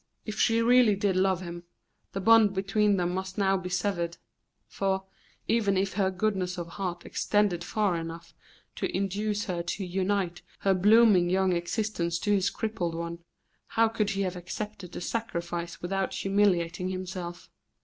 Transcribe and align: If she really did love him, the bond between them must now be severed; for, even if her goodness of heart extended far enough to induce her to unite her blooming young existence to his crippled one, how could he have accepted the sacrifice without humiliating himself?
If 0.25 0.39
she 0.39 0.63
really 0.63 0.95
did 0.95 1.15
love 1.15 1.41
him, 1.41 1.61
the 2.13 2.19
bond 2.19 2.55
between 2.55 2.97
them 2.97 3.13
must 3.13 3.37
now 3.37 3.55
be 3.55 3.69
severed; 3.69 4.17
for, 4.67 5.03
even 5.47 5.77
if 5.77 5.93
her 5.93 6.09
goodness 6.09 6.57
of 6.57 6.69
heart 6.69 7.05
extended 7.05 7.63
far 7.63 7.95
enough 7.95 8.33
to 8.77 8.87
induce 8.97 9.45
her 9.45 9.61
to 9.61 9.85
unite 9.85 10.41
her 10.61 10.73
blooming 10.73 11.29
young 11.29 11.53
existence 11.53 12.17
to 12.17 12.31
his 12.31 12.49
crippled 12.49 12.95
one, 12.95 13.19
how 13.67 13.89
could 13.89 14.09
he 14.09 14.21
have 14.23 14.35
accepted 14.35 14.93
the 14.93 15.01
sacrifice 15.01 15.83
without 15.83 16.15
humiliating 16.15 16.89
himself? 16.89 17.51